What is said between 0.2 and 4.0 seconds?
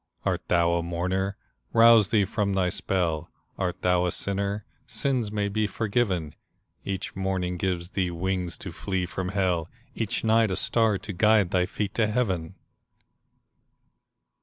Art thou a mourner? Rouse thee from thy spell; Art